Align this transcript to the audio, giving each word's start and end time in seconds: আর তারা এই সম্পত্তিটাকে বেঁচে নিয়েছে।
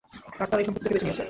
আর 0.41 0.45
তারা 0.49 0.61
এই 0.61 0.65
সম্পত্তিটাকে 0.67 0.93
বেঁচে 0.95 1.05
নিয়েছে। 1.05 1.19